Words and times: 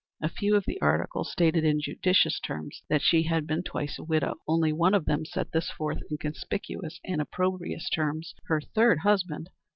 A 0.19 0.29
few 0.29 0.55
of 0.55 0.65
the 0.65 0.81
articles 0.81 1.31
stated 1.31 1.63
in 1.63 1.79
judicious 1.79 2.39
terms 2.39 2.81
that 2.89 3.03
she 3.03 3.21
had 3.21 3.45
been 3.45 3.61
twice 3.61 3.99
a 3.99 4.03
widow. 4.03 4.37
Only 4.47 4.73
one 4.73 4.95
of 4.95 5.05
them 5.05 5.25
set 5.25 5.51
this 5.51 5.69
forth 5.69 5.99
in 6.09 6.17
conspicuous 6.17 6.99
and 7.05 7.21
opprobrious 7.21 7.87
terms: 7.87 8.33
"Her 8.47 8.61
Third 8.61 9.01
Husband! 9.03 9.51